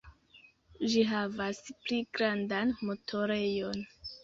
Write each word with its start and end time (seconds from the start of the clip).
Ĝi 0.93 1.03
havas 1.09 1.59
pli 1.83 2.01
grandan 2.19 2.75
motorejon. 2.91 3.89